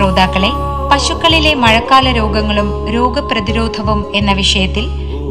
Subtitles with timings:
[0.00, 0.48] ശ്രോതാക്കളെ
[0.90, 4.84] പശുക്കളിലെ മഴക്കാല രോഗങ്ങളും രോഗപ്രതിരോധവും എന്ന വിഷയത്തിൽ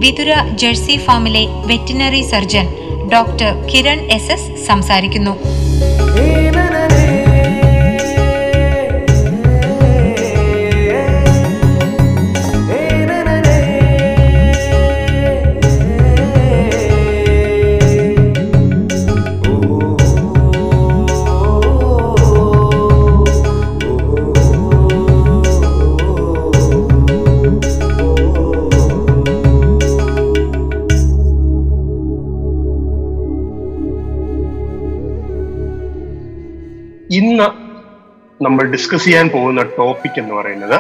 [0.04, 2.68] വിതുര ജേഴ്സി ഫാമിലെ veterinary surgeon
[3.14, 5.34] doctor Kiran S S സംസാരിക്കുന്നു.
[38.42, 40.78] നമ്മൾ ഡിസ്കസ് ചെയ്യാൻ പോകുന്ന ടോപ്പിക് എന്ന് പറയുന്നത്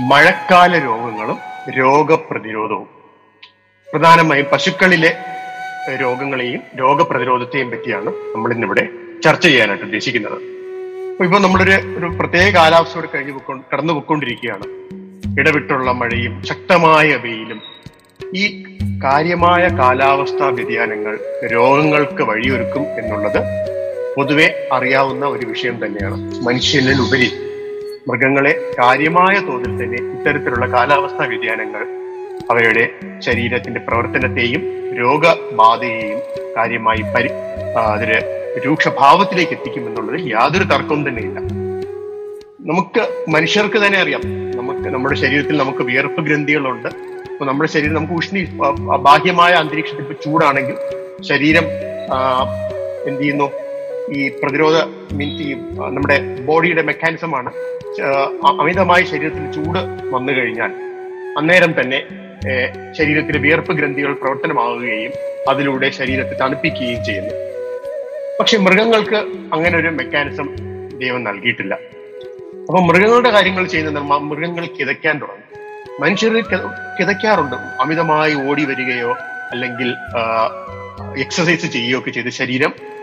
[0.00, 1.38] മഴക്കാല രോഗങ്ങളും
[1.78, 2.88] രോഗപ്രതിരോധവും.
[3.92, 5.10] പ്രധാനമായും പശുക്കളിലെ
[6.00, 8.88] രോഗങ്ങളെയും രോഗപ്രതിരോധത്തെയും പറ്റിയാണ് നമ്മൾ ഇന്നിവിടെ
[9.24, 10.38] ചർച്ച ചെയ്യാനായിട്ട് ഉദ്ദേശിക്കുന്നത്.
[11.24, 13.40] ഇപ്പൊ നമ്മളൊരു ഒരു പ്രത്യേക കാലാവസ്ഥയോട് കഴിഞ്ഞു
[13.72, 14.66] കടന്നു പോയിക്കൊണ്ടിരിക്കുകയാണ്
[15.40, 17.60] ഇടവിട്ടുള്ള മഴയും ശക്തമായ വെയിലും
[18.34, 18.44] ഈ
[19.04, 21.14] കാര്യമായ കാലാവസ്ഥാ വ്യതിയാനങ്ങൾ
[21.52, 23.40] രോഗങ്ങൾക്ക് വഴിയൊരുക്കും എന്നുള്ളത്
[24.16, 26.16] പൊതുവെ അറിയാവുന്ന ഒരു വിഷയം തന്നെയാണ്.
[26.46, 27.28] മനുഷ്യനിലുപരി
[28.08, 31.82] മൃഗങ്ങളെ കാര്യമായ തോതിൽ തന്നെ ഇത്തരത്തിലുള്ള കാലാവസ്ഥാ വ്യതിയാനങ്ങൾ
[32.50, 32.84] അവയുടെ
[33.18, 34.62] ശരീരത്തിന്റെ പ്രവർത്തനത്തെയും
[34.98, 36.20] രോഗബാധയെയും
[36.56, 37.30] കാര്യമായി പരി
[37.76, 38.18] അതിന്
[38.66, 41.38] രൂക്ഷഭാവത്തിലേക്ക് എത്തിക്കുമെന്നുള്ളതിൽ യാതൊരു തർക്കവും തന്നെയില്ല.
[42.70, 44.22] നമുക്ക് മനുഷ്യർക്ക് തന്നെ അറിയാം.
[44.56, 46.88] നമുക്ക് നമ്മുടെ ശരീരത്തിൽ നമുക്ക് വിയർപ്പ് ഗ്രന്ഥികളുണ്ട്.
[46.88, 48.44] അപ്പൊ നമ്മുടെ ശരീരം നമുക്ക് ഉഷ്ണി
[49.08, 50.76] ബാഹ്യമായ അന്തരീക്ഷത്തിൽ ഇപ്പൊ ചൂടാണെങ്കിൽ
[51.22, 51.64] ശരീരം
[53.08, 53.63] എന്ത് ചെയ്യുന്നു?
[54.12, 54.76] ഈ പ്രതിരോധ
[55.22, 57.52] ഈ നമ്മുടെ ബോഡിയുടെ മെക്കാനിസമാണ്
[58.60, 59.78] അമിതമായി ശരീരത്തിൽ ചൂട്
[60.14, 60.72] വന്നു കഴിഞ്ഞാൽ
[61.38, 62.02] അന്നേരം തന്നെ
[62.98, 65.12] ശരീരത്തിലെ വിയർപ്പ് ഗ്രന്ഥികൾ പ്രവർത്തനമാവുകയും
[65.48, 67.34] അതിലൂടെ ശരീരത്തെ തണുപ്പിക്കുകയും ചെയ്യുന്നു.
[68.40, 69.16] പക്ഷെ മൃഗങ്ങൾക്ക്
[69.54, 70.56] അങ്ങനെ ഒരു മെക്കാനിസം
[70.98, 71.74] ദൈവം നൽകിയിട്ടില്ല.
[72.68, 75.50] അപ്പൊ മൃഗങ്ങളുടെ കാര്യങ്ങൾ ചെയ്യുന്ന മൃഗങ്ങൾ കിതയ്ക്കാൻ തുടങ്ങും.
[76.00, 76.32] മനുഷ്യർ
[77.00, 77.56] കിതയ്ക്കാറുണ്ട്.
[77.56, 79.10] അമിതമായി ഓടി വരികയോ
[79.50, 79.94] അല്ലെങ്കിൽ
[81.20, 82.93] എക്സസൈസ് ചെയ്യുകയോ ഒക്കെ ചെയ്ത് ശരീരം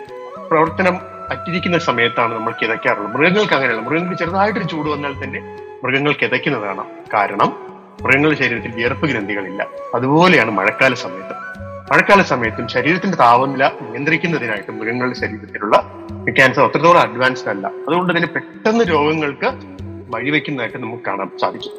[0.51, 3.13] പ്രവർത്തനം അറ്റിരിക്കുന്ന സമയത്താണ് നമ്മൾ കിതയ്ക്കാറുള്ളത്.
[3.13, 3.81] മൃഗങ്ങൾക്ക് അങ്ങനെയല്ല.
[3.81, 7.55] മൃഗങ്ങൾക്ക് ചെറുതായിട്ടൊരു ചൂട് വന്നാൽ തന്നെ മൃഗങ്ങൾ കിതയ്ക്കുന്നതാണ് കാരണം
[8.01, 9.67] മൃഗങ്ങളുടെ ശരീരത്തിൽ വിയർപ്പ് ഗ്രന്ഥികളില്ല.
[9.95, 11.33] അതുപോലെയാണ് മഴക്കാല സമയത്ത്.
[11.93, 15.77] മഴക്കാല സമയത്തും ശരീരത്തിന്റെ താപനില നിയന്ത്രിക്കുന്നതിനായിട്ട് മൃഗങ്ങളുടെ ശരീരത്തിലുള്ള
[16.29, 17.67] ക്യാൻസർ അത്രത്തോളം അഡ്വാൻസ്ഡ് അല്ല.
[17.67, 19.51] അതുകൊണ്ട് തന്നെ പെട്ടെന്ന് രോഗങ്ങൾക്ക്
[20.15, 21.71] വഴിവെക്കുന്നതായിട്ട് നമുക്ക് കാണാൻ സാധിക്കും.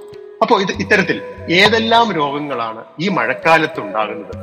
[0.42, 4.36] അപ്പോൾ ഇത് ഇത്തരത്തിൽ ഏതെല്ലാം രോഗങ്ങളാണ് ഈ മഴക്കാലത്ത് ഉണ്ടാകുന്നത്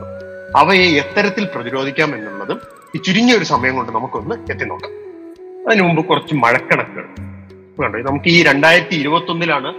[0.58, 4.94] അവയെ എത്തരത്തിൽ പ്രതിരോധിക്കാം എന്നുള്ളതും ഈ ചുരുങ്ങിയ ഒരു സമയം കൊണ്ട് നമുക്കൊന്ന് എത്തി നോക്കാം
[5.68, 7.06] അതിനു മുമ്പ് കുറച്ച് മഴക്കണക്കുകൾ.
[7.82, 9.74] കണ്ടോ നമുക്ക് ഈ രണ്ടായിരത്തി ഇരുപത്തി ഒന്നിലാണ്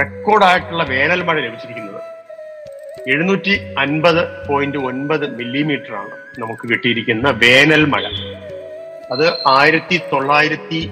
[0.00, 2.00] റെക്കോർഡായിട്ടുള്ള വേനൽ മഴ ലഭിച്ചിരിക്കുന്നത്.
[3.10, 8.04] എഴുന്നൂറ്റി അൻപത് പോയിന്റ് ഒൻപത് മില്ലിമീറ്റർ ആണ് നമുക്ക് കിട്ടിയിരിക്കുന്ന വേനൽ മഴ.
[9.12, 10.88] അത് ആയിരത്തി തൊള്ളായിരത്തി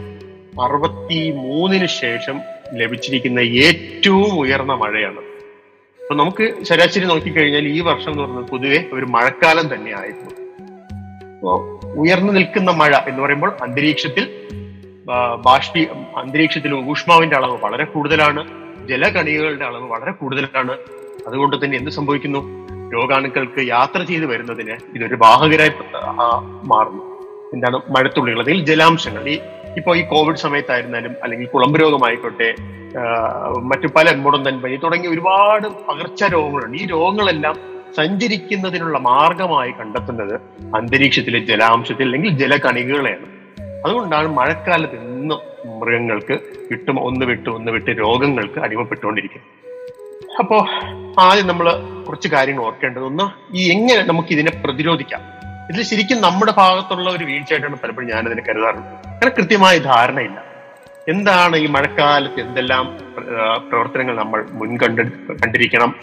[0.62, 2.40] അറുപത്തി മൂന്നിന് ശേഷം
[2.72, 5.22] ലഭിച്ചിരിക്കുന്ന ഏറ്റവും ഉയർന്ന മഴയാണ്.
[6.00, 10.41] അപ്പൊ നമുക്ക് ശരാശരി നോക്കിക്കഴിഞ്ഞാൽ ഈ വർഷം എന്ന് പറഞ്ഞാൽ പൊതുവെ ഒരു മഴക്കാലം തന്നെ ആയിരുന്നു.
[11.96, 14.28] ഉയർന്നു നിൽക്കുന്ന മഴ എന്ന് പറയുമ്പോൾ അന്തരീക്ഷത്തിൽ
[15.46, 18.42] ബാഷ്പി അന്തരീക്ഷത്തിൽ ഊഷ്മാവിന്റെ അളവ് വളരെ കൂടുതലാണ്
[18.88, 20.72] ജലകണികകളുടെ അളവ് വളരെ കൂടുതലാണ്.
[21.26, 22.68] അതുകൊണ്ട് തന്നെ എന്ത് സംഭവിക്കുന്നു?
[22.94, 25.72] രോഗാണുക്കൾക്ക് യാത്ര ചെയ്ത് വരുന്നതിന് ഇതൊരു വാഹകരായി
[26.64, 27.02] മാറുന്നു.
[27.54, 28.38] എന്താണ് മഴത്തുള്ളികൾ?
[28.38, 29.28] അല്ലെങ്കിൽ ജലാംശങ്ങൾ.
[29.28, 29.38] ഈ
[29.76, 32.54] ഇപ്പോ ഈ കോവിഡ് സമയത്തായിരുന്നാലും അല്ലെങ്കിൽ കുളമ്പ് രോഗമായിക്കോട്ടെ
[33.62, 36.78] മറ്റു പല മുടന്തൻ പനി തുടങ്ങിയ ഒരുപാട് പകർച്ച രോഗങ്ങളുണ്ട്.
[36.78, 40.40] ഈ രോഗങ്ങളെല്ലാം സഞ്ചരിക്കുന്നതിനുള്ള മാർഗമായി കണ്ടെത്തുന്നത്
[40.76, 43.26] അന്തരീക്ഷത്തിലെ ജലാംശത്തിൽ അല്ലെങ്കിൽ ജലകണികകളെയാണ്.
[43.86, 45.38] അതുകൊണ്ടാണ് മഴക്കാലത്ത് ഇന്നും
[45.80, 46.38] മൃഗങ്ങൾക്ക്
[46.70, 49.62] വിട്ടും ഒന്ന് വിട്ട് ഒന്ന് വിട്ട് രോഗങ്ങൾക്ക് അടിമപ്പെട്ടുകൊണ്ടിരിക്കുന്നത്.
[50.38, 50.56] അപ്പോ
[51.18, 51.66] ആദ്യം നമ്മൾ
[52.06, 53.02] കുറച്ച് കാര്യങ്ങൾ ഓർക്കേണ്ടത്.
[53.02, 55.20] ഒന്ന് ഈ എങ്ങനെ നമുക്ക് ഇതിനെ പ്രതിരോധിക്കാം?
[55.70, 58.84] ഇതിൽ ശരിക്കും നമ്മുടെ ഭാഗത്തുള്ള ഒരു വീഴ്ചയായിട്ടാണ് പലപ്പോഴും ഞാനതിനെ കരുതാറുള്ളത്.
[58.84, 60.44] അങ്ങനെ കൃത്യമായ ധാരണയില്ല.
[61.08, 62.98] എന്താണ് ഈ മഴക്കാലത്ത് എന്തെല്ലാം
[63.68, 65.02] പ്രവർത്തനങ്ങൾ നമ്മൾ മുൻകണ്ട്
[65.42, 65.94] കണ്ടിരിക്കണം?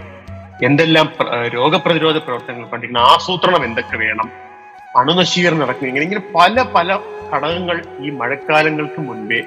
[0.65, 1.13] എന്തെല്ലാം
[1.55, 4.29] രോഗപ്രതിരോധ പ്രവർത്തനങ്ങൾ കണ്ടിരിക്കണം ആസൂത്രണം എന്തൊക്കെ വേണം?
[4.97, 6.99] അണുനശീകരണം നടക്കുന്നത് ഇങ്ങനെ ഇങ്ങനെ പല പല
[7.33, 9.41] ഘടകങ്ങൾ ഈ മഴക്കാലങ്ങൾക്ക് മുൻപേ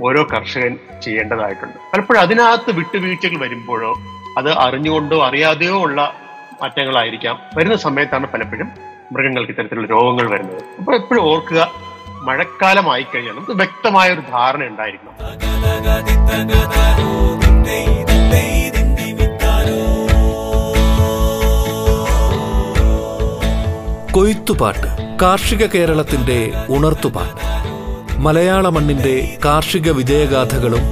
[0.00, 1.76] ഓരോ കർഷകൻ ചെയ്യേണ്ടതായിട്ടുണ്ട്.
[1.92, 3.92] പലപ്പോഴും അതിനകത്ത് വിട്ടുവീഴ്ചകൾ വരുമ്പോഴോ
[4.38, 6.14] അത് അറിഞ്ഞുകൊണ്ടോ അറിയാതെയോ ഉള്ള
[6.62, 7.38] മാറ്റങ്ങളായിരിക്കാം.
[7.56, 8.68] വരുന്ന സമയത്താണ് പലപ്പോഴും
[9.12, 10.62] മൃഗങ്ങൾക്ക് ഇത്തരത്തിലുള്ള രോഗങ്ങൾ വരുന്നത്.
[10.78, 11.72] അപ്പോൾ എപ്പോഴും ഓർക്കുക
[12.22, 15.14] മഴക്കാലമായി കഴിഞ്ഞാൽ നമുക്ക് വ്യക്തമായ ഒരു ധാരണ ഉണ്ടായിരിക്കണം.
[24.12, 27.44] കൊയ്ത്തുപാട്ട് കാർഷിക കേരളത്തിന്റെ ഉണർത്തുപാട്ട്.
[28.18, 30.84] മലയാള മണ്ണിന്റെ കാർഷിക വിജയഗാഥകളും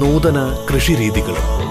[0.00, 1.62] നൂതന കൃഷിരീതികളും.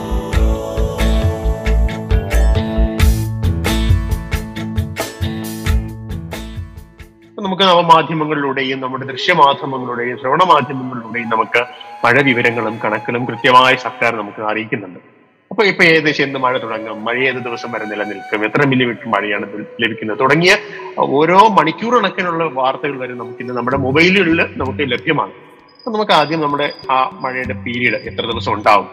[7.46, 11.66] നമുക്ക് നവമാധ്യമങ്ങളിലൂടെയും നമ്മുടെ ദൃശ്യമാധ്യമങ്ങളിലൂടെയും ശ്രവണ മാധ്യമങ്ങളിലൂടെയും നമുക്ക്
[12.06, 15.21] മഴ വിവരങ്ങളും കണക്കിലും കൃത്യമായി സർക്കാർ നമുക്ക് അറിയിക്കുന്നുണ്ട്.
[15.52, 17.06] അപ്പൊ ഇപ്പൊ ഏകദേശം എന്ത് മഴ തുടങ്ങും?
[17.06, 18.46] മഴ ഏത് ദിവസം വരെ നിലനിൽക്കും?
[18.46, 19.46] എത്ര മില്ലിമീറ്റർ മഴയാണ്
[19.82, 20.20] ലഭിക്കുന്നത്?
[20.20, 20.58] തുടങ്ങിയ
[20.98, 25.34] ഓരോ മണിക്കൂർ കണക്കിനുള്ള വാർത്തകൾ വരെ നമുക്ക് ഇന്ന് നമ്മുടെ മൊബൈലുകളിൽ നമുക്ക് ലഭ്യമാണ്.
[25.78, 28.88] അപ്പൊ നമുക്ക് ആദ്യം നമ്മുടെ ആ മഴയുടെ പീരീഡ് എത്ര ദിവസം ഉണ്ടാവും?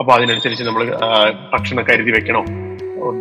[0.00, 0.84] അപ്പൊ അതിനനുസരിച്ച് നമ്മൾ
[1.52, 2.42] ഭക്ഷണം കരുതി വെക്കണോ?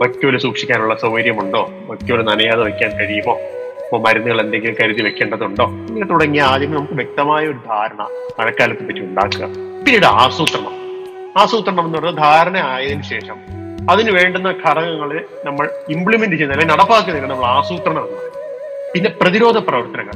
[0.01, 1.71] വയ്ക്കോൽ സൂക്ഷിക്കാനുള്ള സൗകര്യമുണ്ടോ?
[1.89, 3.35] വയ്ക്കോൽ നനയാതെ വെക്കാൻ കഴിയുമോ?
[3.83, 5.67] അപ്പോൾ മരുന്നുകൾ എന്തെങ്കിലും കരുതി വെക്കേണ്ടതുണ്ടോ?
[5.89, 8.01] ഇങ്ങനെ തുടങ്ങിയ ആദ്യം നമുക്ക് വ്യക്തമായ ഒരു ധാരണ
[8.39, 9.45] മഴക്കാലത്തെ പറ്റി ഉണ്ടാക്കുക.
[9.85, 10.76] പിന്നീട് ആസൂത്രണം.
[11.37, 13.37] ആസൂത്രണം എന്നുള്ള ധാരണ ആയതിനു ശേഷം
[13.91, 18.31] അതിന് വേണ്ടുന്ന ഘടകങ്ങളെ നമ്മൾ ഇംപ്ലിമെന്റ് ചെയ്യുന്ന അല്ലെങ്കിൽ നടപ്പാക്കുന്നതിന് നമ്മൾ ആസൂത്രണം എന്ന്
[18.93, 20.15] പിന്നെ പ്രതിരോധ പ്രവർത്തനങ്ങൾ.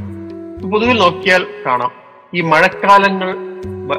[0.70, 1.92] പൊതുവിൽ നോക്കിയാൽ കാണാം.
[2.34, 3.30] ഈ മഴക്കാലങ്ങൾ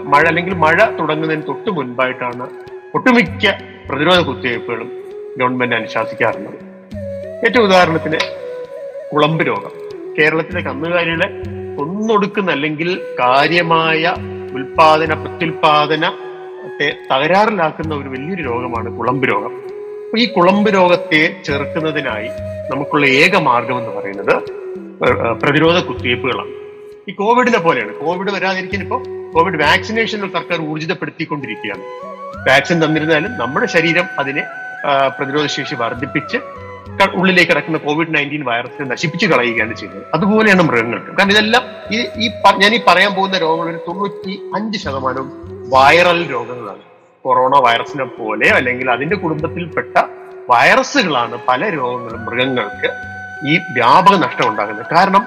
[0.05, 2.47] മഴ അല്ലെങ്കിൽ മഴ തുടങ്ങുന്നതിന് തൊട്ട് മുൻപായിട്ടാണ്
[2.95, 3.53] ഒട്ടുമിക്ക
[3.91, 4.91] പ്രതിരോധ കുത്തിവയ്പ്പുകളും
[5.39, 6.59] ഗവൺമെന്റ് അനുശാസിക്കാറുള്ളത്.
[7.47, 8.19] ഏറ്റവും ഉദാഹരണത്തിന്
[9.13, 9.73] കുളമ്പ് രോഗം.
[10.19, 11.29] കേരളത്തിലെ കന്നുകാലികളെ
[11.83, 14.15] ഒന്നൊടുക്കുന്ന അല്ലെങ്കിൽ കാര്യമായ
[14.53, 15.15] ഉൽപാദന
[17.11, 19.53] തകരാറിലാക്കുന്ന ഒരു വലിയൊരു രോഗമാണ് കുളമ്പ് രോഗം.
[20.19, 22.29] ഈ കുളമ്പ് രോഗത്തെ ചെറുക്കുന്നതിനായി
[22.73, 24.35] നമുക്കുള്ള ഏക മാർഗം എന്ന് പറയുന്നത്
[25.43, 26.51] പ്രതിരോധ കുത്തിവയ്പ്പുകളാണ്.
[27.11, 27.93] ഈ കോവിഡിനെ പോലെയാണ്.
[27.95, 31.83] കോവിഡ് വരാതിരിക്കാൻ ഇപ്പോൾ കോവിഡ് വാക്സിനേഷൻ സർക്കാർ ഊർജിതപ്പെടുത്തിക്കൊണ്ടിരിക്കുകയാണ്.
[32.51, 34.43] വാക്സിൻ തന്നിരുന്നാലും നമ്മുടെ ശരീരം അതിനെ
[35.19, 36.39] പ്രതിരോധ ശേഷി വർദ്ധിപ്പിച്ച്
[37.15, 40.07] ഉള്ളിലേക്ക് കിടക്കുന്ന കോവിഡ് നയന്റീൻ വൈറസിനെ നശിപ്പിച്ച് കളയുകയാണ് ചെയ്യുന്നത്.
[40.15, 41.07] അതുപോലെയാണ് മൃഗങ്ങൾക്ക്.
[41.07, 41.63] കാരണം ഇതെല്ലാം
[41.95, 46.83] ഈ ഈ ഞാൻ ഈ പറയാൻ പോകുന്ന രോഗങ്ങളിൽ തൊണ്ണൂറ്റി അഞ്ച് ശതമാനവും വൈറൽ രോഗങ്ങളാണ്.
[47.25, 50.03] കൊറോണ വൈറസിനെ പോലെ അല്ലെങ്കിൽ അതിന്റെ കുടുംബത്തിൽപ്പെട്ട
[50.51, 52.91] വൈറസുകളാണ് പല രോഗങ്ങളും മൃഗങ്ങൾക്ക്
[53.49, 54.87] ഈ വ്യാപക നഷ്ടം ഉണ്ടാകുന്നത്.
[54.95, 55.27] കാരണം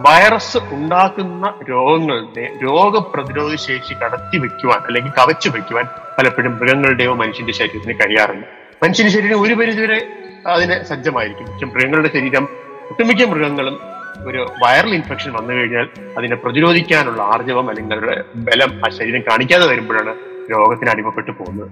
[0.00, 5.86] വൈറസ് ഉണ്ടാക്കുന്ന രോഗങ്ങളുടെ രോഗപ്രതിരോധ ശേഷി കടത്തി വെക്കുവാൻ അല്ലെങ്കിൽ കവച്ചു വെക്കുവാൻ
[6.18, 8.46] പലപ്പോഴും മൃഗങ്ങളുടെയോ മനുഷ്യന്റെ ശരീരത്തിന് കഴിയാറില്ല.
[8.82, 10.06] മനുഷ്യന്റെ ശരീരം ഒരു പരിധിവരെ
[10.46, 11.46] അതിന് സജ്ജമായിരിക്കും.
[11.46, 12.48] പക്ഷെ മൃഗങ്ങളുടെ ശരീരം
[12.90, 15.88] ഒട്ടുമിക്ക മൃഗങ്ങളും ഒരു വൈറൽ ഇൻഫെക്ഷൻ വന്നു കഴിഞ്ഞാൽ
[16.18, 20.14] അതിനെ പ്രതിരോധിക്കാനുള്ള ആർജവം അല്ലെങ്കിൽ അവരുടെ ബലം ആ ശരീരം കാണിക്കാതെ വരുമ്പോഴാണ്
[20.50, 21.70] രോഗത്തിന് അടിമപ്പെട്ടു പോകുന്നത്.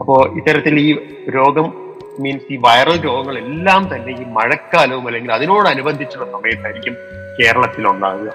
[0.00, 0.98] അപ്പോൾ ഇത്തരത്തിൽ ഈ
[1.34, 1.72] രോഗം
[2.20, 6.96] മീൻസ് ഈ വൈറൽ രോഗങ്ങളെല്ലാം തന്നെ ഈ മഴക്കാലവും അല്ലെങ്കിൽ അതിനോടനുബന്ധിച്ചുള്ള സമയത്തായിരിക്കും
[7.40, 8.32] കേരളത്തിൽ ഉണ്ടാകുക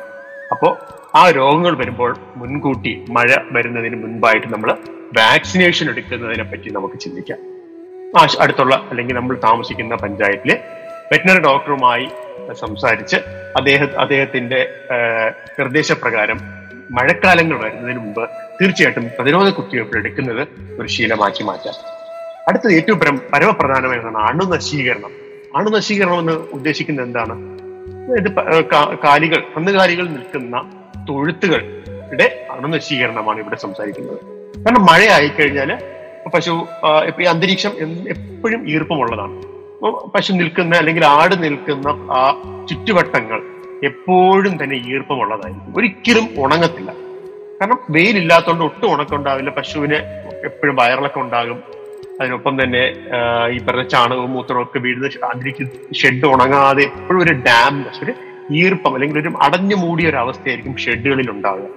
[0.51, 0.77] അപ്പോൾ
[1.17, 4.71] ആ രോഗങ്ങൾ വരുമ്പോൾ മുൻകൂട്ടി മഴ വരുന്നതിന് മുൻപായിട്ട് നമ്മൾ
[5.17, 7.37] വാക്സിനേഷൻ എടുക്കുന്നതിനെ പറ്റി നമുക്ക് ചിന്തിക്കാം.
[8.39, 10.55] അടുത്തുള്ള അല്ലെങ്കിൽ നമ്മൾ താമസിക്കുന്ന പഞ്ചായത്തിലെ
[11.11, 12.09] വെറ്റിനറി ഡോക്ടറുമായി
[12.53, 13.15] സംസാരിച്ച്
[13.57, 14.73] അദ്ദേഹ അദ്ദേഹത്തിന്റെ
[15.59, 16.39] നിർദ്ദേശപ്രകാരം
[16.91, 18.29] മഴക്കാലങ്ങൾ വരുന്നതിന് മുമ്പ്
[18.61, 20.47] തീർച്ചയായിട്ടും പ്രതിരോധ കുത്തിവയ്പ്പ് എടുക്കുന്നത്
[20.79, 21.73] ഒരു ശീലമാക്കി മാറ്റാം.
[22.47, 25.11] അടുത്തത് ഏറ്റവും പരം പരമപ്രധാനമായതാണ് അണുനശീകരണം
[25.55, 26.19] അണുനശീകരണം.
[26.19, 27.59] എന്ന് ഉദ്ദേശിക്കുന്നത് എന്താണ്?
[28.17, 28.31] ഇത്
[29.03, 30.71] കാലികൾ കന്നുകാലികൾ നിൽക്കുന്ന
[31.09, 34.17] തൊഴുത്തുകളുടെ അണുനശീകരണമാണ് ഇവിടെ സംസാരിക്കുന്നത്.
[34.65, 35.77] കാരണം മഴ കഴിഞ്ഞാൽ
[36.35, 36.67] പശു
[37.19, 37.71] ഈ അന്തരീക്ഷം
[38.09, 39.58] എപ്പോഴും ഈർപ്പമുള്ളതാണ്.
[39.83, 42.21] പശു നിൽക്കുന്ന അല്ലെങ്കിൽ ആട് നിൽക്കുന്ന ആ
[42.69, 43.41] ചുറ്റുവട്ടങ്ങൾ
[43.83, 45.73] എപ്പോഴും തന്നെ ഈർപ്പമുള്ളതായിരിക്കും.
[45.77, 46.91] ഒരിക്കലും ഉണങ്ങത്തില്ല.
[47.61, 49.95] കാരണം വെയിലില്ലാത്തതുകൊണ്ട് ഒട്ടും ഉണക്കം ഉണ്ടാവില്ല പശുവിന്
[50.45, 51.63] എപ്പോഴും വയറിളക്കം ഉണ്ടാകും.
[52.21, 52.83] അതിനൊപ്പം തന്നെ
[53.51, 58.13] ഈ പറഞ്ഞ ചാണകവും മൂത്രവും ഒക്കെ വീഴുന്ന അതിലേക്ക് ഷെഡ് ഉണങ്ങാതെ എപ്പോഴും ഒരു ഡാം ഒരു
[58.51, 61.67] ഈർപ്പം അല്ലെങ്കിൽ ഒരു അടഞ്ഞു മൂടിയ ഒരു അവസ്ഥയായിരിക്കും ഷെഡുകളിൽ ഉണ്ടാവുക.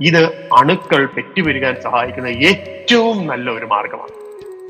[0.00, 0.22] ഇത്
[0.58, 4.14] അണുക്കൾ പെറ്റുപെരുകാൻ സഹായിക്കുന്ന ഏറ്റവും നല്ല ഒരു മാർഗമാണ്.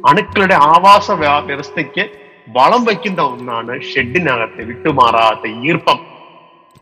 [0.06, 2.04] അണുക്കളുടെ ആവാസ വ്യവസ്ഥയ്ക്ക്
[2.48, 5.98] വളം വയ്ക്കുന്ന ഒന്നാണ് ഷെഡിനകത്ത് വിട്ടുമാറാത്ത ഈർപ്പം.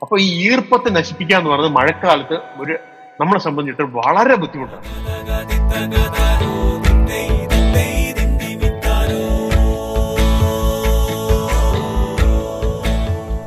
[0.02, 2.76] അപ്പൊ ഈ ഈർപ്പത്തെ നശിപ്പിക്കുക എന്ന് പറയുന്നത് മഴക്കാലത്ത് ഒരു
[3.20, 4.84] നമ്മളെ സംബന്ധിച്ചിട്ട് വളരെ ബുദ്ധിമുട്ടാണ്.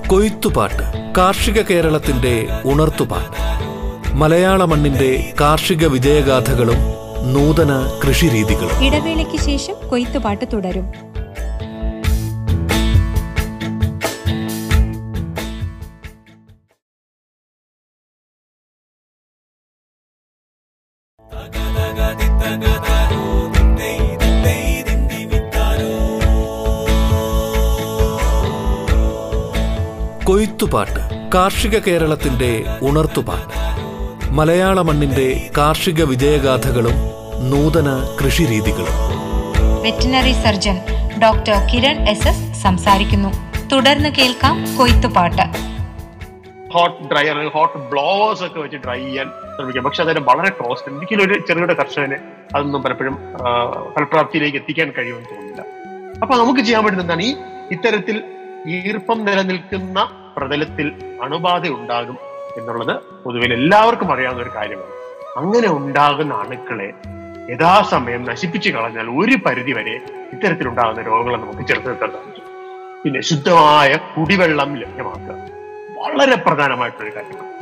[0.08, 3.44] കൊയ്ത്തുപാട്ട് കാർഷിക കേരളത്തിന്റെ ഉണർത്തുപാട്ട്.
[4.16, 6.76] മലയാള മണ്ണിന്റെ കാർഷിക വിജയഗാഥകളും
[7.34, 8.86] നൂതന കൃഷിരീതികളും.
[8.86, 11.13] ഇടവേളയ്ക്ക് ശേഷം കൊയ്ത്തുപാട്ട് തുടരും.
[30.64, 32.50] കൊയ്ത്തുപാട്ട് കാർഷിക കേരളത്തിന്റെ
[32.82, 33.56] ഉണർത്തുപാട്ട്.
[34.32, 36.96] മലയാള മണ്ണിന്റെ കാർഷിക വിജയഗാഥകളും
[37.52, 37.90] നൂതന
[38.20, 38.96] കൃഷിരീതികളും.
[39.82, 40.78] Veterinary surgeon
[41.24, 43.30] doctor Kiran S S സംസാരിക്കുന്നു.
[43.68, 45.46] തുടർന്ന് കേൾക്കാം കൊയ്ത്തുപാട്ട്.
[46.74, 49.28] ഹോട്ട് ഡ്രയർ ഹോട്ട് ബ്ലോവേഴ്സ് ഒക്കെ വെച്ച് ഡ്രൈ ചെയ്യാൻ
[49.58, 49.84] ശ്രമിക്കാം.
[49.84, 52.18] പക്ഷെ അതിന് വളരെ കോസ്റ്റ് ഒരിക്കലും ഒരു ചെറുകിട കർഷകന്
[52.56, 53.18] അതൊന്നും പലപ്പോഴും
[53.96, 55.64] ഫലപ്രാപ്തിയിലേക്ക് എത്തിക്കാൻ കഴിയുമെന്ന് തോന്നുന്നില്ല.
[56.22, 57.24] അപ്പൊ നമുക്ക് ചെയ്യാൻ പറ്റുന്ന എന്താണ്?
[57.24, 57.36] ഈ
[57.72, 58.18] ഇത്തരത്തിൽ
[58.68, 60.00] ഈർപ്പം നിലനിൽക്കുന്ന
[60.38, 62.18] പ്രതലത്തിൽ അണുബാധ ഉണ്ടാകും
[62.58, 64.94] എന്നുള്ളത് പൊതുവിൽ എല്ലാവർക്കും അറിയാവുന്ന ഒരു കാര്യമാണ്.
[65.38, 66.94] അങ്ങനെ ഉണ്ടാകുന്ന അണുക്കളെ
[67.50, 69.92] യഥാസമയം നശിപ്പിച്ചു കളഞ്ഞാൽ ഒരു പരിധി വരെ
[70.34, 72.44] ഇത്തരത്തിലുണ്ടാകുന്ന രോഗങ്ങളെ നമുക്ക് ചെറുത്ത് നിർത്താൻ സാധിക്കും.
[73.04, 75.36] പിന്നെ ശുദ്ധമായ കുടിവെള്ളം ലഭ്യമാക്കുക.
[75.98, 77.54] വളരെ പ്രധാനമായിട്ടൊരു കാര്യമാണ്.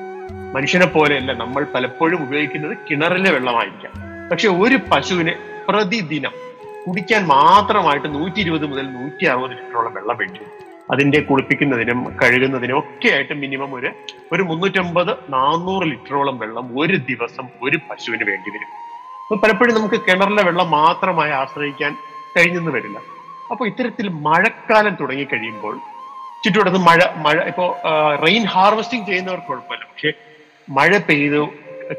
[0.56, 3.94] മനുഷ്യനെ പോലെയല്ല നമ്മൾ പലപ്പോഴും ഉപയോഗിക്കുന്നത് കിണറിലെ വെള്ളമായിരിക്കാം.
[4.32, 5.32] പക്ഷെ ഒരു പശുവിന്
[5.68, 6.32] പ്രതിദിനം
[6.88, 10.40] കുടിക്കാൻ മാത്രമായിട്ട് നൂറ്റി ഇരുപത് മുതൽ നൂറ്റി അറുപത് ലിറ്ററോളം വെള്ളം വേണ്ടി.
[10.93, 13.89] അതിന്റെ കുളിപ്പിക്കുന്നതിനും കഴുകുന്നതിനും ഒക്കെ ആയിട്ട് മിനിമം ഒരു
[14.33, 18.69] ഒരു മുന്നൂറ്റമ്പത് നാനൂറ് ലിറ്ററോളം വെള്ളം ഒരു ദിവസം ഒരു പശുവിന് വേണ്ടി വരും.
[19.43, 21.93] പലപ്പോഴും നമുക്ക് കിണറിലെ വെള്ളം മാത്രമായി ആശ്രയിക്കാൻ
[22.36, 22.98] കഴിഞ്ഞെന്ന് വരില്ല.
[23.51, 25.75] അപ്പൊ ഇത്തരത്തിൽ മഴക്കാലം തുടങ്ങി കഴിയുമ്പോൾ
[26.43, 27.65] ചുറ്റുവട്ടത്ത് മഴ മഴ ഇപ്പോ
[28.25, 29.86] റെയിൻ ഹാർവെസ്റ്റിംഗ് ചെയ്യുന്നവർക്ക് കുഴപ്പമില്ല.
[29.91, 30.12] പക്ഷെ
[30.77, 31.39] മഴ പെയ്ത്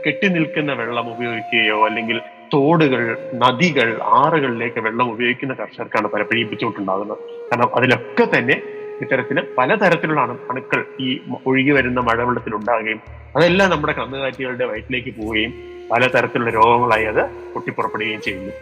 [0.04, 2.18] കെട്ടി നിൽക്കുന്ന വെള്ളം ഉപയോഗിക്കുകയോ അല്ലെങ്കിൽ
[2.54, 3.02] തോടുകൾ
[3.34, 7.18] നദികൾ ആറുകളിലേക്ക് വെള്ളം ഉപയോഗിക്കുന്ന കർഷകർക്കാണ് പലപ്പോഴും ഈ ബുദ്ധിമുട്ടുണ്ടാകുന്നത്.
[7.48, 8.56] കാരണം അതിലൊക്കെ തന്നെ
[9.02, 13.00] ഇത്തരത്തിൽ പലതരത്തിലുള്ള അണു അണുക്കൾ ഈ ഒഴുകി വരുന്ന മഴവെള്ളത്തിൽ ഉണ്ടാകുകയും
[13.36, 15.54] അതെല്ലാം നമ്മുടെ കന്നുകാലികളുടെ വയറ്റിലേക്ക് പോവുകയും
[15.92, 17.22] പലതരത്തിലുള്ള രോഗങ്ങളായി അത്
[17.54, 18.52] പൊട്ടിപ്പുറപ്പെടുകയും ചെയ്യുന്നു.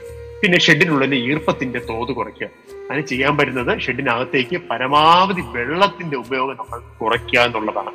[0.42, 2.48] പിന്നെ ഷെഡിനുള്ളിൽ ഈർപ്പത്തിന്റെ തോത് കുറയ്ക്കുക.
[2.90, 7.90] അതിന് ചെയ്യാൻ പറ്റുന്നത് ഷെഡിനകത്തേക്ക് പരമാവധി വെള്ളത്തിന്റെ ഉപയോഗം നമ്മൾ കുറയ്ക്കുക എന്നുള്ളതാണ്.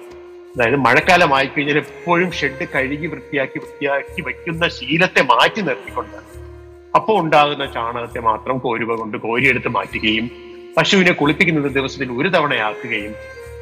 [0.55, 6.17] അതായത് മഴക്കാലം ആയിക്കഴിഞ്ഞാൽ എപ്പോഴും ഷെഡ് കഴുകി വൃത്തിയാക്കി വൃത്തിയാക്കി വെക്കുന്ന ശീലത്തെ മാറ്റി നിർത്തിക്കൊണ്ട്
[6.95, 10.44] അപ്പോൾ ഉണ്ടാകുന്ന ചാണകത്തെ മാത്രം കോരുവ കൊണ്ട് കോരിയെടുത്ത് മാറ്റുകയും
[10.77, 13.13] പശുവിനെ കുളിപ്പിക്കുന്നത് ദിവസത്തിൽ ഒരു തവണയാക്കുകയും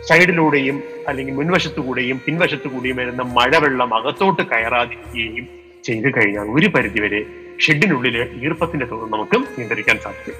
[0.07, 5.45] സൈഡിലൂടെയും അല്ലെങ്കിൽ മുൻവശത്തു കൂടെയും പിൻവശത്തു കൂടിയും വരുന്ന മഴവെള്ളം അകത്തോട്ട് കയറാതിരിക്കുകയും
[5.83, 7.21] ചെയ്തു കഴിഞ്ഞാൽ ഒരു പരിധിവരെ
[7.59, 10.35] ഷെഡിനുള്ളിലെ ഈർപ്പത്തിന്റെ തോത് നമുക്ക് നിയന്ത്രിക്കാൻ സാധിക്കും.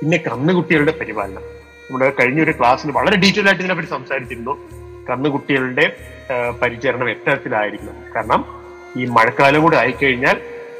[0.00, 1.44] പിന്നെ കന്നുകുട്ടികളുടെ പരിപാലനം.
[1.90, 4.54] നമ്മുടെ കഴിഞ്ഞ ഒരു ക്ലാസ്സിൽ വളരെ ഡീറ്റെയിൽ ആയിട്ട് ഇതിനെപ്പറ്റി സംസാരിച്ചിരുന്നു.
[5.08, 5.86] കന്നുകുട്ടികളുടെ
[6.62, 8.40] പരിചരണം എത്തരത്തിലായിരിക്കണം കാരണം
[9.00, 10.36] ഈ മഴക്കാലം കൂടെ ആയിക്കഴിഞ്ഞാൽ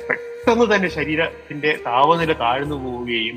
[0.09, 3.37] പെട്ടെന്ന് തന്നെ ശരീരത്തിന്റെ താപനില താഴ്ന്നു പോവുകയും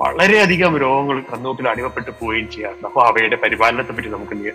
[0.00, 4.52] വളരെയധികം രോഗങ്ങൾ കന്നുകുട്ടിൽ അടിമപ്പെട്ട് പോവുകയും ചെയ്യാറുണ്ട് അപ്പോൾ അവയുടെ പരിപാലനത്തെ പറ്റി നമുക്ക്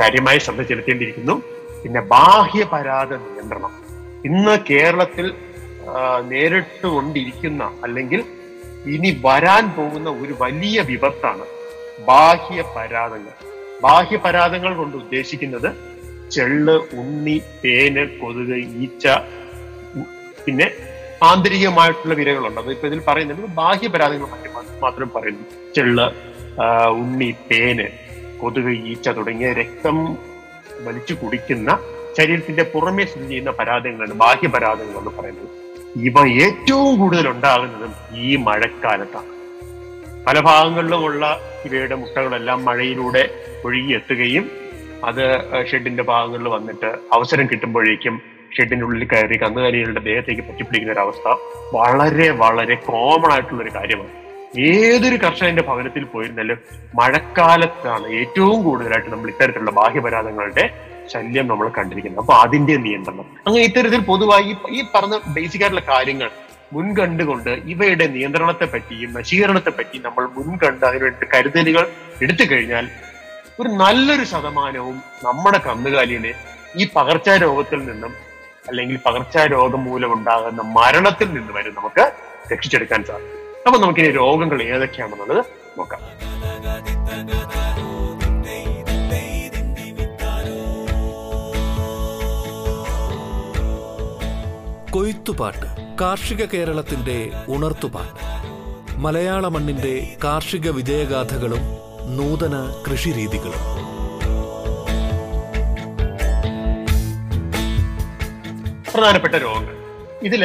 [0.00, 1.34] കാര്യമായി ശ്രദ്ധ ചെലുത്തേണ്ടിയിരിക്കുന്നു.
[1.82, 3.72] പിന്നെ ബാഹ്യ പരാത നിയന്ത്രണം.
[4.28, 8.20] ഇന്ന് കേരളത്തിൽ നേരിട്ട് നേരിട്ടുകൊണ്ടിരിക്കുന്ന അല്ലെങ്കിൽ
[8.94, 11.44] ഇനി വരാൻ പോകുന്ന ഒരു വലിയ വിപത്താണ്
[12.10, 13.34] ബാഹ്യ പരാതങ്ങൾ.
[13.82, 15.68] ബാഹ്യ പരാതങ്ങൾ കൊണ്ട് ഉദ്ദേശിക്കുന്നത്
[16.34, 19.06] ചെള്ള് ഉണ്ണി തേന് കൊതുക് ഈച്ച
[20.44, 20.66] പിന്നെ
[21.22, 22.60] ആന്തരികമായിട്ടുള്ള വിരകളുണ്ട്.
[22.60, 23.46] അത് ഇപ്പൊ ഇതിൽ പറയുന്നുണ്ട്.
[23.60, 24.26] ബാഹ്യ പരാതികൾ
[24.82, 25.44] മാത്രം പറയുന്നു.
[25.76, 26.06] ചെള്ള്
[27.00, 27.86] ഉണ്ണി തേന്
[28.40, 29.96] കൊതുക് ഈച്ച തുടങ്ങിയ രക്തം
[30.86, 31.78] വലിച്ചു കുടിക്കുന്ന
[32.18, 35.50] ശരീരത്തിന്റെ പുറമെ സ്ഥിതി ചെയ്യുന്ന പരാതികളാണ് ബാഹ്യ പരാതികൾ എന്ന് പറയുന്നത്.
[36.08, 37.92] ഇവ ഏറ്റവും കൂടുതൽ ഉണ്ടാകുന്നതും
[38.24, 39.30] ഈ മഴക്കാലത്താണ്.
[40.26, 43.22] പല ഭാഗങ്ങളിലുമുള്ള ഇവയുടെ മുട്ടകളെല്ലാം മഴയിലൂടെ
[43.64, 44.50] ഒഴുകിയെത്തുകയും
[45.04, 45.24] അത്
[45.70, 51.34] ഷെഡിന്റെ ഭാഗങ്ങളിൽ വന്നിട്ട് അവസരം കിട്ടുമ്പോഴേക്കും ഷെഡിന്റെ ഉള്ളിൽ കയറി കന്നുകാലികളുടെ ദേഹത്തേക്ക് പറ്റിപ്പിടിക്കുന്ന ഒരു അവസ്ഥ
[51.72, 54.22] വളരെ വളരെ കോമൺ ആയിട്ടുള്ള ഒരു കാര്യമാണ്.
[54.60, 56.58] ഏതൊരു കർഷകന്റെ ഭവനത്തിൽ പോയിരുന്നാലും
[56.94, 60.70] മഴക്കാലത്താണ് ഏറ്റവും കൂടുതലായിട്ട് നമ്മൾ ഇത്തരത്തിലുള്ള ബാഹ്യപരാധങ്ങളുടെ
[61.12, 62.20] ശല്യം നമ്മൾ കണ്ടിരിക്കുന്നത്.
[62.20, 63.26] അപ്പൊ അതിന്റെ നിയന്ത്രണം.
[63.46, 66.30] അങ്ങനെ ഇത്തരത്തിൽ പൊതുവായി ഈ- പറഞ്ഞ ബേസിക് ആയിട്ടുള്ള കാര്യങ്ങൾ
[66.72, 71.88] മുൻകണ്ടുകൊണ്ട് ഇവയുടെ നിയന്ത്രണത്തെ പറ്റിയും നശീകരണത്തെ പറ്റിയും നമ്മൾ മുൻകണ്ട് അതിനുവേണ്ടി കരുതലുകൾ
[72.22, 72.88] എടുത്തു കഴിഞ്ഞാൽ
[73.60, 76.34] ഒരു നല്ലൊരു ശതമാനവും നമ്മുടെ കന്നുകാലിനെ
[76.76, 78.31] ഈ പകർച്ചാരോഗത്തിൽ നിന്നും
[78.68, 82.12] അല്ലെങ്കിൽ പകർച്ചരോഗം മൂലം ഉണ്ടാകുന്ന മരണത്തിൽ നിന്ന് വരെ നമുക്ക്
[82.52, 83.42] രക്ഷിച്ചെടുക്കാൻ സാധിക്കും.
[83.66, 85.44] അപ്പൊ നമുക്കിനി രോഗങ്ങൾ ഏതൊക്കെയാണെന്നുള്ളത്
[85.78, 86.00] നോക്കാം.
[94.90, 98.32] കൊയ്ത്തുപാട്ട് കാർഷിക കേരളത്തിന്റെ ഉണർത്തുപാട്ട്.
[98.98, 101.60] മലയാള മണ്ണിന്റെ കാർഷിക വിജയഗാഥകളും
[102.16, 103.82] നൂതന കൃഷിരീതികളും.
[108.94, 109.74] പ്രധാനപ്പെട്ട രോഗങ്ങൾ.
[110.28, 110.42] ഇതിൽ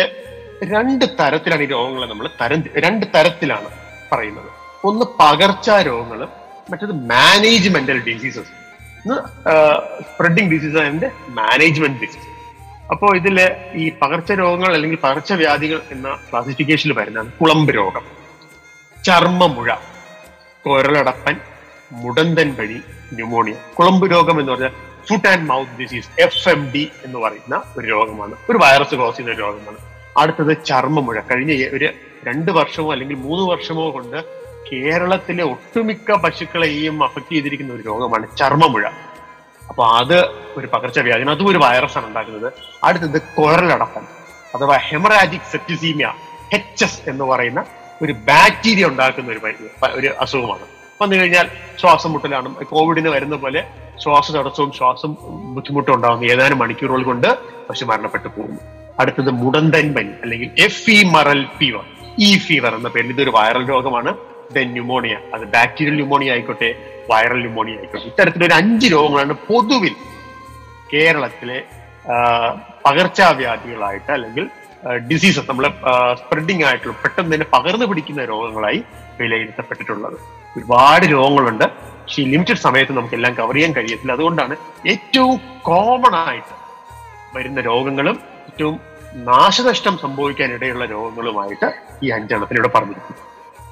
[0.74, 3.70] രണ്ട് തരത്തിലാണ് ഈ രോഗങ്ങളെ നമ്മൾ തരം രണ്ട് തരത്തിലാണ്
[4.12, 4.50] പറയുന്നത്.
[4.90, 6.30] ഒന്ന് പകർച്ചാ രോഗങ്ങളും
[6.72, 8.54] മറ്റത് മാനേജ്മെന്റൽ ഡിസീസസ്
[10.08, 12.26] സ്പ്രെഡിങ് ഡിസീസ് അതിന്റെ മാനേജ്മെന്റ് ഡിസീസ്
[12.92, 13.38] അപ്പോൾ ഇതിൽ
[13.74, 18.04] ഈ പകർച്ച രോഗങ്ങൾ അല്ലെങ്കിൽ പകർച്ചവ്യാധികൾ എന്ന ക്ലാസിഫിക്കേഷനിൽ വരുന്നതാണ് കുളമ്പ് രോഗം
[18.98, 19.70] ചർമ്മമുഴ
[20.66, 21.36] കൊരളടപ്പൻ
[21.92, 22.80] മുടന്തൻ വഴി
[23.14, 24.74] ന്യൂമോണിയ കുളമ്പ് രോഗം എന്ന് പറഞ്ഞാൽ
[25.10, 28.36] foot and mouth disease F M D എന്ന് പറയുന്ന ഒരു രോഗമാണ്.
[28.50, 29.78] ഒരു വൈറസ് കോസ് ചെയ്യുന്ന രോഗമാണ്.
[30.18, 31.20] അടുത്തത് ചർമ്മമുഴ.
[31.20, 31.90] കഴിഞ്ഞ ഒരു
[32.28, 34.24] രണ്ട് വർഷമോ അല്ലെങ്കിൽ മൂന്ന് വർഷമോ കൊണ്ട്
[34.72, 38.88] കേരളത്തിലെ ഒട്ടുമിക്ക പശുക്കളെയും അഫക്ട് ചെയ്തിരിക്കുന്ന ഒരു രോഗമാണ് ചർമ്മമുഴ.
[39.70, 40.26] അപ്പൊ അത്
[40.58, 41.32] ഒരു പകർച്ചവ്യാധിയാണ്.
[41.32, 42.54] അതും ഒരു വൈറസാണ് ഉണ്ടാക്കുന്നത്.
[42.84, 44.02] അടുത്തത് കുഴലടപ്പൻ
[44.56, 46.14] അഥവാ ഹെമറാജിക് സെപ്റ്റിസീമിയ
[46.54, 47.66] എച്ച് എസ് എന്ന് പറയുന്ന
[48.02, 49.40] ഒരു ബാക്ടീരിയ ഉണ്ടാക്കുന്ന ഒരു
[49.92, 50.66] ഒരു അസുഖമാണ്.
[51.02, 51.50] വന്നു കഴിഞ്ഞാൽ
[51.80, 52.56] ശ്വാസം മുട്ടലാണ്.
[52.56, 53.68] കോവിഡിന് വരുന്ന പോലെ
[54.04, 55.12] ശ്വാസതടസ്സവും ശ്വാസം
[55.56, 56.26] ബുദ്ധിമുട്ടും ഉണ്ടാകുന്നു.
[56.34, 57.30] ഏതാനും മണിക്കൂറുകൾ കൊണ്ട്
[57.70, 58.60] പശു മരണപ്പെട്ടു പോകുന്നു.
[59.00, 61.86] അടുത്തത് മുടന്തൻ പനി അല്ലെങ്കിൽ എഫ് ഇ മറൽ ഫീവർ
[62.20, 64.12] ഈ ഫീവർ എന്ന പേരിൽ ഇതൊരു വൈറൽ രോഗമാണ്.
[64.54, 66.70] ദെൻ ന്യൂമോണിയ അത് ബാക്ടീരിയൽ ന്യൂമോണിയ ആയിക്കോട്ടെ
[67.12, 68.06] വൈറൽ ന്യൂമോണിയ ആയിക്കോട്ടെ.
[68.06, 69.96] ഇത്തരത്തിലൊരു അഞ്ച് രോഗങ്ങളാണ് പൊതുവിൽ
[70.94, 71.60] കേരളത്തിലെ
[72.86, 74.46] പകർച്ചാവ്യാധികളായിട്ട് അല്ലെങ്കിൽ
[75.12, 75.70] ഡിസീസസ് നമ്മളെ
[76.14, 78.84] സ്പ്രെഡിങ് ആയിട്ടുള്ള പെട്ടെന്ന് തന്നെ പകർന്നു പിടിക്കുന്ന രോഗങ്ങളായി
[79.20, 80.18] വിലയിരുത്തപ്പെട്ടിട്ടുള്ളത്.
[80.58, 81.68] ഒരുപാട് രോഗങ്ങളുണ്ട്.
[82.20, 84.12] ഈ ലിമിറ്റഡ് സമയത്ത് നമുക്കെല്ലാം കവർ ചെയ്യാൻ കഴിയത്തില്ല.
[84.12, 84.56] അതുകൊണ്ടാണ്
[84.88, 86.56] ഏറ്റവും കോമൺ ആയിട്ട്
[87.38, 88.80] വരുന്ന രോഗങ്ങളും ഏറ്റവും
[89.14, 91.74] നാശനഷ്ടം സംഭവിക്കാൻ ഇടയുള്ള രോഗങ്ങളുമായിട്ട്
[92.04, 93.24] ഈ അഞ്ചെണ്ണത്തിലൂടെ പറഞ്ഞിരിക്കുന്നു.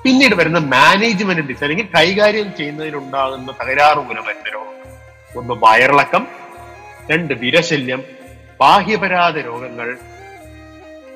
[0.04, 4.94] പിന്നീട് വരുന്ന മാനേജ്മെന്റ് ഡിസ് അല്ലെങ്കിൽ കൈകാര്യം ചെയ്യുന്നതിനുണ്ടാകുന്ന തകരാറ് മൂലം വരുന്ന രോഗങ്ങൾ.
[5.38, 6.27] ഒന്ന് വയറിളക്കം
[7.12, 8.04] രണ്ട് വിരശല്യം
[8.60, 9.98] ബാഹ്യപരാധ രോഗങ്ങൾ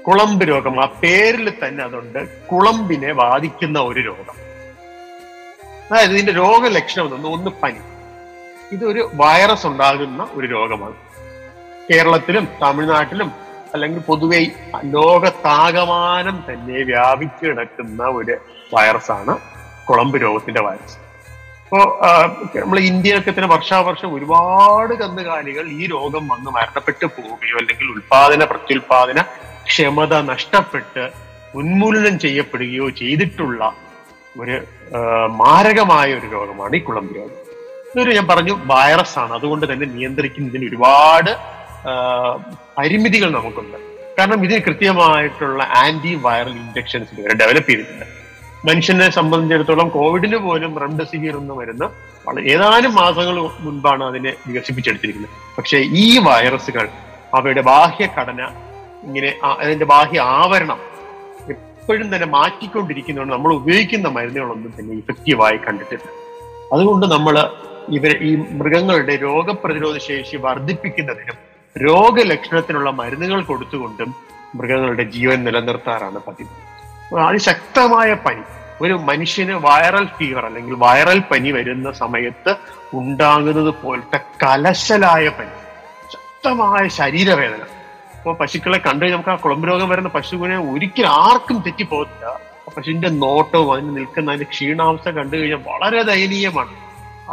[0.08, 0.84] കുളമ്പ് രോഗം.
[0.84, 4.49] ആ പേരിൽ തന്നെ അതുണ്ട് കുളമ്പിനെ ബാധിക്കുന്ന ഒരു രോഗം.
[5.92, 7.82] അതായത് ഇതിന്റെ രോഗലക്ഷണം എന്ന് ഒന്ന് പനി.
[8.72, 10.98] ഇതൊരു വൈറസ് ഉണ്ടാകുന്ന ഒരു രോഗമാണ്.
[11.90, 13.30] കേരളത്തിലും തമിഴ്നാട്ടിലും
[13.74, 14.40] അല്ലെങ്കിൽ പൊതുവെ
[14.84, 18.36] ലോകത്താകമാനം തന്നെ വ്യാപിച്ചു കിടക്കുന്ന ഒരു
[18.74, 19.34] വൈറസാണ്
[19.86, 20.98] കുളമ്പ് രോഗത്തിന്റെ വൈറസ്
[21.66, 21.80] ഇപ്പോ
[22.56, 29.22] നമ്മൾ ഇന്ത്യയിലൊക്കെ തന്നെ വർഷാവർഷം ഒരുപാട് കന്നുകാലികൾ ഈ രോഗം വന്ന് മരണപ്പെട്ടു പോവുകയോ അല്ലെങ്കിൽ ഉൽപാദന പ്രത്യുൽപാദന
[29.66, 31.04] ക്ഷമത നഷ്ടപ്പെട്ട്
[31.54, 33.62] ഉന്മൂലനം ചെയ്യപ്പെടുകയോ ചെയ്തിട്ടുള്ള
[34.42, 34.56] ഒരു
[35.42, 37.36] മാരകമായ ഒരു രോഗമാണ് ഈ കുളമ്പ് രോഗം.
[37.92, 39.34] ഇതൊരു ഞാൻ പറഞ്ഞു വൈറസ് ആണ്.
[39.38, 41.32] അതുകൊണ്ട് തന്നെ നിയന്ത്രിക്കുന്നതിന് ഒരുപാട്
[42.78, 43.78] പരിമിതികൾ നമുക്കുണ്ട്.
[44.18, 48.06] കാരണം ഇതിന് കൃത്യമായിട്ടുള്ള ആന്റി വൈറൽ ഇൻജക്ഷൻസ് ഇതുവരെ ഡെവലപ്പ് ചെയ്തിട്ടുണ്ട്
[48.68, 51.84] മനുഷ്യനെ സംബന്ധിച്ചിടത്തോളം കോവിഡിന് പോലും റെംഡെസിവിർ വരുന്ന
[52.26, 55.36] വളരെ ഏതാനും മാസങ്ങൾ മുൻപാണ് അതിനെ വികസിപ്പിച്ചെടുത്തിരിക്കുന്നത്.
[55.58, 56.86] പക്ഷേ ഈ വൈറസുകൾ
[57.38, 58.42] അവയുടെ ബാഹ്യഘടന
[59.08, 59.30] ഇങ്ങനെ
[59.62, 60.80] അതിന്റെ ബാഹ്യ ആവരണം
[61.90, 66.08] എപ്പോഴും തന്നെ മാറ്റിക്കൊണ്ടിരിക്കുന്നതുകൊണ്ട് നമ്മൾ ഉപയോഗിക്കുന്ന മരുന്നുകളൊന്നും തന്നെ ഇഫക്റ്റീവായി കണ്ടിട്ടില്ല.
[66.74, 67.36] അതുകൊണ്ട് നമ്മൾ
[67.98, 71.38] ഇവർ ഈ മൃഗങ്ങളുടെ രോഗപ്രതിരോധ ശേഷി വർദ്ധിപ്പിക്കുന്നതിനും
[71.76, 74.12] രോഗലക്ഷണത്തിനുള്ള മരുന്നുകൾ കൊടുത്തുകൊണ്ടും
[74.60, 76.52] മൃഗങ്ങളുടെ ജീവൻ നിലനിർത്താറാണ് പതിവ്.
[77.30, 78.46] അതിശക്തമായ പനി
[78.86, 82.54] ഒരു മനുഷ്യന് വൈറൽ ഫീവർ അല്ലെങ്കിൽ വൈറൽ പനി വരുന്ന സമയത്ത്
[83.02, 85.56] ഉണ്ടാകുന്നത് പോലത്തെ കലശലായ പനി
[86.16, 87.64] ശക്തമായ ശരീരവേദന
[88.20, 92.26] അപ്പോൾ പശുക്കളെ കണ്ടു നമുക്ക് ആ കുളമ്പ് രോഗം വരുന്ന പശുവിനെ ഒരിക്കലും ആർക്കും തെറ്റിപ്പോകത്തില്ല.
[92.66, 96.76] ആ പശുവിന്റെ നോട്ടവും അതിന് നിൽക്കുന്ന അതിന്റെ ക്ഷീണാവസ്ഥ കണ്ടു കഴിഞ്ഞാൽ വളരെ ദയനീയമാണ്.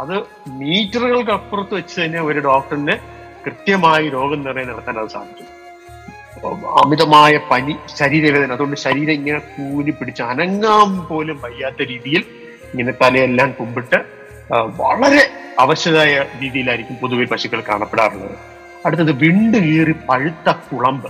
[0.01, 0.15] അത്
[0.61, 2.95] മീറ്ററുകൾക്ക് അപ്പുറത്ത് വെച്ച് തന്നെ ഒരു ഡോക്ടറിന്
[3.45, 5.53] കൃത്യമായി രോഗനിർണയം നടത്താൻ അത് സാധിക്കും.
[6.35, 6.49] അപ്പൊ
[6.81, 12.23] അമിതമായ പനി ശരീരവേദന അതുകൊണ്ട് ശരീരം ഇങ്ങനെ കൂലി പിടിച്ച് അനങ്ങാൻ പോലും വയ്യാത്ത രീതിയിൽ
[12.71, 13.99] ഇങ്ങനെ തലയെല്ലാം കുമ്പിട്ട്
[14.81, 15.23] വളരെ
[15.63, 18.37] അവശതായ രീതിയിലായിരിക്കും പൊതുവെ പശുക്കൾ കാണപ്പെടാറുള്ളത്.
[18.87, 21.09] അടുത്തത് വിണ്ട് കീറി പഴുത്ത കുളമ്പ്.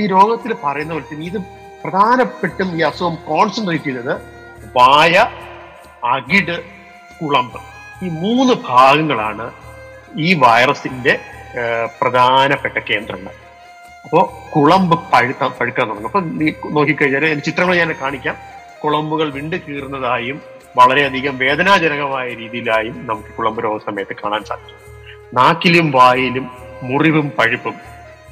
[0.00, 1.38] ഈ രോഗത്തിൽ പറയുന്ന പോലെ തന്നെ ഇത്
[1.84, 4.14] പ്രധാനപ്പെട്ടും ഈ അസുഖം കോൺസെൻട്രേറ്റ് ചെയ്തത്
[4.76, 5.14] വായ
[6.04, 6.56] അകിട്
[7.20, 7.60] കുളമ്പ്.
[8.04, 9.52] ഈ മൂന്ന് ഭാഗങ്ങളാണ്
[10.16, 11.18] ഈ വൈറസിന്റെ
[12.00, 13.34] പ്രധാനപ്പെട്ട കേന്ദ്രങ്ങൾ.
[14.04, 14.20] അപ്പോ
[14.56, 16.08] കുളമ്പ് പഴുത്ത പഴുക്കാൻ തുടങ്ങും.
[16.08, 18.36] അപ്പൊ നീ നോക്കിക്കഴിഞ്ഞാൽ എന്റെ ചിത്രങ്ങൾ ഞാൻ കാണിക്കാം.
[18.84, 20.40] കുളമ്പുകൾ വിണ്ട് കീറുന്നതായും
[20.76, 24.78] വളരെയധികം വേദനാജനകമായ രീതിയിലായും നമുക്ക് കുളമ്പ് രോഗ സമയത്ത് കാണാൻ സാധിക്കും.
[25.38, 26.46] നാക്കിലും വായിലും
[26.82, 27.74] മുറിവും പഴുപ്പും.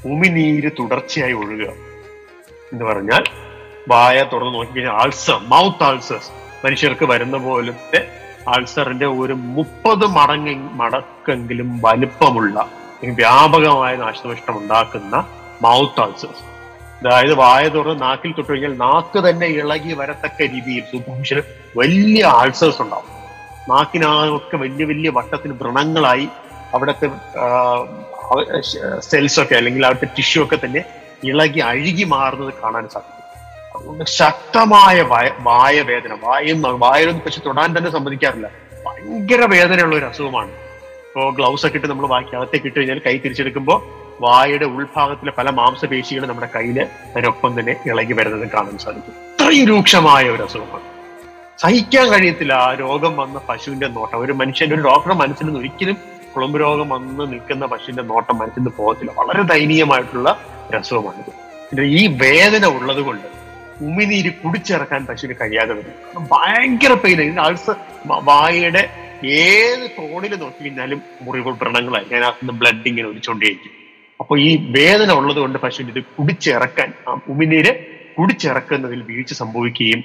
[0.05, 1.73] ഉമിനീര് തുടർച്ചയായി ഒഴുകുക
[2.73, 3.25] എന്ന് പറഞ്ഞാൽ
[3.89, 6.31] വായ തുറന്ന് നോക്കിക്കഴിഞ്ഞാൽ ആൾസർ മൗത്ത് ആൾസേഴ്സ്
[6.67, 8.09] മനുഷ്യർക്ക് വരുന്ന പോലത്തെ
[8.49, 12.69] ആൾസറിന്റെ ഒരു മുപ്പത് മടങ്ങ് മടക്കെങ്കിലും വലുപ്പമുള്ള
[13.05, 15.17] വ്യാപകമായ നാശനഷ്ടം ഉണ്ടാക്കുന്ന
[15.63, 16.43] മൗത്ത് ആൾസേഴ്സ്
[17.01, 21.43] അതായത് വായ തുറന്ന് നാക്കിൽ തൊട്ട് കഴിഞ്ഞാൽ നാക്ക് തന്നെ ഇളകി വരത്തക്ക രീതിയിൽ സുഭൂഷന്
[21.77, 23.09] വലിയ ആൾസേഴ്സ് ഉണ്ടാവും.
[23.69, 26.29] നാക്കിനൊക്കെ വലിയ വലിയ വട്ടത്തിന് വ്രണങ്ങളായി
[26.75, 27.07] അവിടുത്തെ
[29.01, 30.85] സെൽസ് ഒക്കെ അല്ലെങ്കിൽ അവിടുത്തെ ടിഷ്യൂ ഒക്കെ തന്നെ
[31.25, 34.07] ഇളകി അഴുകി മാറുന്നത് കാണാൻ സാധിക്കും.
[34.07, 35.03] ശക്തമായ
[35.38, 38.51] വായ വേദന വായും വായൊന്നും പക്ഷെ തൊടാൻ തന്നെ സമ്മതിക്കാറില്ല.
[38.87, 40.51] ഭയങ്കര വേദനയുള്ള ഒരു അസുഖമാണ്.
[40.51, 46.27] ഇപ്പോൾ ഗ്ലൗസ് ഒക്കെ ഇട്ട് നമ്മൾ വാക്കി അകത്തേക്ക് ഇട്ട് കഴിഞ്ഞാൽ കൈ തിരിച്ചെടുക്കുമ്പോൾ വായയുടെ ഉൾഭാഗത്തിലെ പല മാംസപേശികൾ
[46.27, 49.12] നമ്മുടെ കയ്യിൽ അതിനൊപ്പം തന്നെ ഇളകി വരുന്നത് കാണാൻ സാധിക്കും.
[49.12, 50.83] ഇത്രയും രൂക്ഷമായ ഒരു അസുഖമാണ്.
[51.59, 52.53] സഹിക്കാൻ കഴിയത്തില്ല.
[52.53, 54.21] ആ രോഗം വന്ന പശുവിന്റെ നോട്ടം.
[54.21, 55.97] ഒരു മനുഷ്യന്റെ ഒരു ഡോക്ടറെ മനസ്സിൽ നിന്ന് ഒരിക്കലും
[56.35, 59.12] കുളമ്പ് രോഗം വന്ന് നിൽക്കുന്ന പശുവിന്റെ നോട്ടം നിന്ന് പോകത്തില്ല.
[59.21, 60.29] വളരെ ദയനീയമായിട്ടുള്ള
[60.75, 61.33] രസവുമാണിത്
[61.71, 63.29] പിന്നെ ഈ വേദന ഉള്ളത് കൊണ്ട്
[63.88, 65.95] ഉമിനീര് കുടിച്ചിറക്കാൻ പശുവിന് കഴിയാതെ വരും.
[66.33, 67.77] ഭയങ്കര പെയിൻ അൾസർ
[68.31, 68.83] വായയുടെ
[69.43, 72.16] ഏത് കോണിൽ നോക്കി കഴിഞ്ഞാലും മുറിവ് വ്രണങ്ങളായിരിക്കും.
[72.16, 73.75] അതിനകത്ത് നിന്ന് ബ്ലഡ് ഇങ്ങനെ ഒലിച്ചുകൊണ്ടേയിരിക്കും
[74.21, 76.88] അപ്പൊ ഈ വേദന ഉള്ളത് കൊണ്ട് പശുവിന് ഇത് കുടിച്ചിറക്കാൻ
[77.33, 77.73] ഉമിനീര്
[78.16, 80.01] കുടിച്ചിറക്കുന്നതിൽ വീഴ്ച സംഭവിക്കുകയും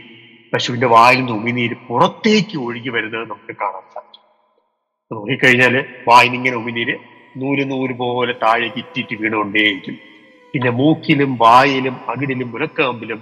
[0.54, 4.25] പശുവിന്റെ വായിൽ നിന്ന് ഉമിനീര് പുറത്തേക്ക് ഒഴുകി വരുന്നത് നമുക്ക് കാണാൻ സാധിക്കും.
[5.12, 5.76] നോക്കിക്കഴിഞ്ഞാൽ
[6.08, 6.96] വായിനിങ്ങനെ ഉമിനീര്
[7.38, 9.96] നൂൽ നൂൽ പോലെ താഴെ ഇറ്റിറ്റ് വീണുകൊണ്ടേയിരിക്കും.
[10.54, 13.20] പിന്നെ മൂക്കിലും വായിലും അകിടിലും മുലക്കാമ്പിലും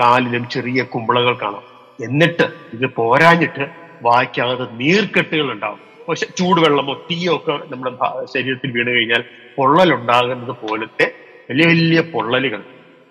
[0.00, 1.64] കാലിലും ചെറിയ കുമ്പളകൾ കാണാം.
[2.06, 2.44] എന്നിട്ട്
[2.76, 3.64] ഇത് പോരാഞ്ഞിട്ട്
[4.02, 7.90] വായിക്കാതെ നീർക്കെട്ടുകൾ ഉണ്ടാവും പക്ഷെ ചൂടുവെള്ളമോ തീയോ ഒക്കെ നമ്മുടെ
[8.34, 9.24] ശരീരത്തിൽ വീണ് കഴിഞ്ഞാൽ
[9.56, 11.06] പൊള്ളലുണ്ടാകുന്നത് പോലത്തെ
[11.50, 12.62] വലിയ വലിയ പൊള്ളലുകൾ.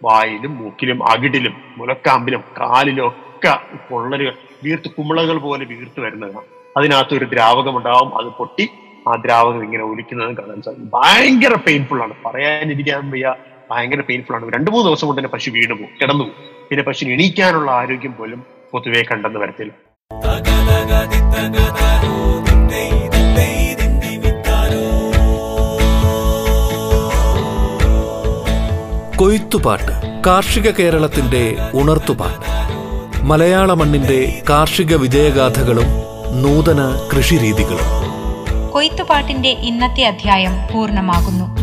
[0.03, 3.53] വായിലും മൂക്കിലും അകിടിലും മുലക്കാമ്പിലും കാലിലും ഒക്കെ
[3.89, 6.58] പൊള്ളലുകൾ വീർത്ത് കുമ്പളകൾ പോലെ വീർത്ത് വരുന്നതാണ്.
[6.77, 8.69] അതിനകത്ത് ഒരു ദ്രാവകം ഉണ്ടാവും അത് പൊട്ടി
[9.07, 10.91] ആ ദ്രാവകം ഇങ്ങനെ ഒലിക്കുന്നതും കാണാൻ സാധിക്കും.
[10.93, 12.13] ഭയങ്കര പെയിൻഫുൾ ആണ്.
[12.25, 13.35] പറയാനിരിക്കാൻ വയ്യ.
[13.71, 14.53] ഭയങ്കര പെയിൻഫുൾ ആണ്.
[14.53, 15.89] രണ്ടു മൂന്ന് ദിവസം കൊണ്ട് തന്നെ പശു വീണു പോകും.
[16.01, 16.35] കിടന്നു പോകും.
[16.69, 19.89] പിന്നെ പശുവിന് എണീക്കാനുള്ള ആരോഗ്യം പോലും പൊതുവെ കണ്ടെന്ന് വരത്തില്ല.
[29.15, 30.23] കൊയ്ത്തുപാട്ട്.
[30.27, 32.49] കാർഷിക കേരളത്തിന്റെ ഉണർത്തുപാട്ട്.
[33.25, 38.09] മലയാള മണ്ണിന്റെ കാർഷിക വിജയഗാഥകളും നൂതന കൃഷിരീതികളും.
[38.71, 41.58] കൊയ്ത്തുപാട്ടിന്റെ ഇന്നത്തെ അധ്യായം പൂർണമാകുന്നു.